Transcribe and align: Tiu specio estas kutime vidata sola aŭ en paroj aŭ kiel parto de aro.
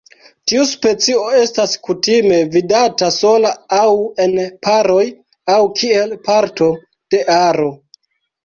Tiu 0.51 0.61
specio 0.69 1.25
estas 1.41 1.75
kutime 1.87 2.39
vidata 2.55 3.11
sola 3.17 3.51
aŭ 3.81 3.91
en 4.25 4.33
paroj 4.69 5.05
aŭ 5.57 5.61
kiel 5.83 6.17
parto 6.31 6.75
de 7.17 7.21
aro. 7.37 7.71